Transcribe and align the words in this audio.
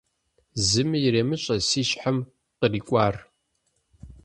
Зыми 0.67 0.97
иремыщӀэ 1.05 1.55
си 1.67 1.81
щхьэм 1.87 2.17
кърикӀуар. 2.59 3.15